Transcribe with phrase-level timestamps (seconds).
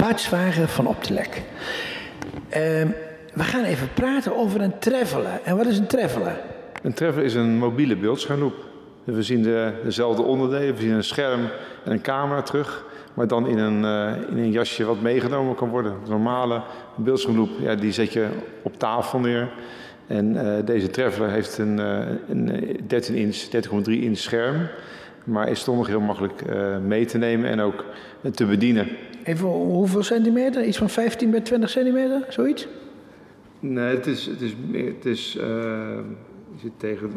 [0.00, 1.42] Bart Zwager van Optelec.
[2.48, 2.88] Ehm,
[3.32, 5.40] we gaan even praten over een traveler.
[5.44, 6.40] En wat is een traveler?
[6.82, 8.54] Een traveler is een mobiele beeldschermloop.
[9.04, 11.40] We zien de, dezelfde onderdelen, we zien een scherm
[11.84, 12.84] en een camera terug,
[13.14, 15.94] maar dan in een, uh, in een jasje wat meegenomen kan worden.
[16.04, 16.62] De normale
[16.94, 18.28] beeldschermloop, ja, die zet je
[18.62, 19.48] op tafel neer.
[20.06, 21.98] En uh, deze traveler heeft een, uh,
[22.28, 24.68] een 13 inch, 30,3 inch scherm,
[25.24, 26.42] maar is toch nog heel makkelijk
[26.86, 27.84] mee te nemen en ook
[28.34, 28.88] te bedienen.
[29.24, 30.64] Even hoeveel centimeter?
[30.64, 32.68] Iets van 15 bij 20 centimeter, zoiets?
[33.60, 37.12] Nee, het is, het is, het is je zit tegen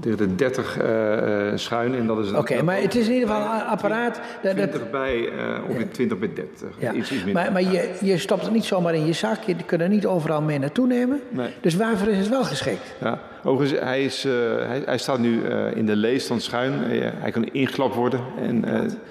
[0.00, 1.94] tegen de 30 uh, uh, schuin.
[1.94, 4.20] En dat is Oké, maar het is in ieder geval een apparaat...
[4.42, 6.68] 20 dat, bij, uh, ongeveer 20 bij 30.
[6.78, 6.92] Ja.
[6.92, 7.24] Iets, iets.
[7.24, 9.42] Maar, maar je, je stopt het niet zomaar in je zak.
[9.42, 11.20] Je kunt er niet overal mee naartoe nemen.
[11.28, 11.48] Nee.
[11.60, 12.94] Dus waarvoor is het wel geschikt?
[13.00, 16.72] Ja, overigens, hij, is, hij, hij staat nu in de leesstand schuin.
[17.14, 18.20] hij kan ingeklapt worden.
[18.38, 18.64] En,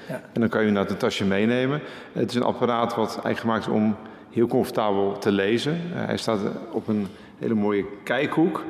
[0.07, 0.21] ja.
[0.33, 1.81] en dan kan je naar het tasje meenemen.
[2.11, 3.95] Het is een apparaat wat eigenlijk gemaakt is om
[4.29, 5.77] heel comfortabel te lezen.
[5.93, 6.39] hij staat
[6.71, 7.07] op een
[7.39, 8.63] hele mooie kijkhoek.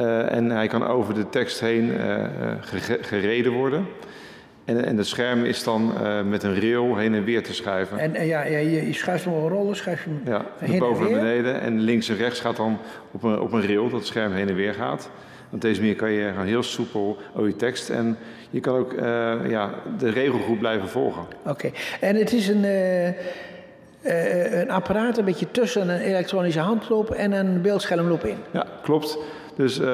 [0.00, 2.24] Uh, en hij kan over de tekst heen uh,
[3.00, 3.86] gereden worden.
[4.64, 7.98] En, en het scherm is dan uh, met een rail heen en weer te schuiven.
[7.98, 11.12] En ja, ja je, je schuift hem rollen, schuif je hem ja, heen boven en
[11.12, 11.60] naar beneden.
[11.60, 12.78] En links en rechts gaat dan
[13.10, 15.10] op een, op een rail dat het scherm heen en weer gaat.
[15.50, 17.90] Op deze manier kan je heel soepel over je tekst.
[17.90, 18.16] En
[18.50, 18.94] je kan ook
[19.48, 21.22] ja, de regelgroep blijven volgen.
[21.22, 21.72] Oké, okay.
[22.00, 22.64] en het is een...
[24.60, 28.36] een apparaat een beetje tussen een elektronische handloop en een beeldschermloop in.
[28.50, 29.18] Ja, klopt.
[29.60, 29.86] Dus uh,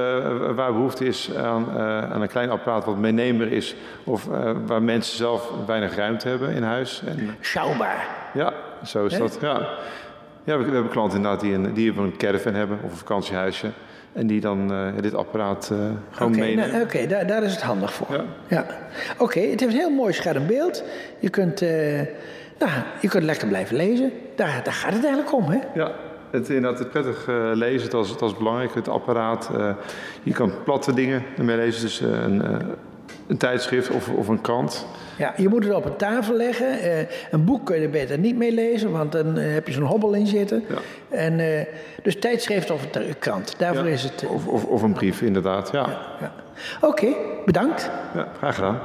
[0.54, 4.82] waar behoefte is aan, uh, aan, een klein apparaat wat meeneembaar is, of uh, waar
[4.82, 7.02] mensen zelf weinig ruimte hebben in huis.
[7.06, 8.06] En, Schouwbaar.
[8.34, 8.52] Ja,
[8.84, 9.18] zo is He?
[9.18, 9.38] dat.
[9.40, 9.68] Ja,
[10.44, 13.70] ja we, we, hebben klanten inderdaad die een, die een caravan hebben of een vakantiehuisje.
[14.12, 15.66] En die dan dit apparaat
[16.10, 16.70] gewoon okay, meenemen.
[16.70, 18.06] Nou, Oké, okay, daar, daar, is het handig voor.
[18.10, 18.24] Ja.
[18.48, 18.66] ja.
[19.12, 20.84] Oké, okay, het heeft een heel mooi scherm beeld.
[21.18, 21.60] Je kunt,
[22.58, 24.12] nou, je kunt lekker blijven lezen.
[24.36, 25.58] Daar, daar gaat het eigenlijk om, hè?
[25.74, 25.92] Ja,
[26.36, 28.74] het, inderdaad, het prettig uh, lezen, dat is, dat is belangrijk.
[28.74, 29.70] Het apparaat, uh,
[30.22, 31.82] je kan platte dingen ermee lezen.
[31.82, 32.42] Dus uh, een,
[33.26, 34.86] een, tijdschrift of, of een krant.
[35.18, 36.66] Ja, je moet het op een tafel leggen.
[37.30, 40.14] een boek kun je er beter niet mee lezen, want dan heb je zo'n hobbel
[40.14, 40.64] in zitten.
[40.68, 40.76] Ja.
[41.16, 41.66] En,
[42.02, 43.90] dus tijdschrift of een krant, daarvoor ja.
[43.90, 44.26] is het...
[44.28, 45.86] Of, of, of, een brief, inderdaad, ja.
[45.86, 46.32] ja, ja.
[46.80, 47.90] Oké, okay, bedankt.
[48.14, 48.78] Ja, graag gedaan.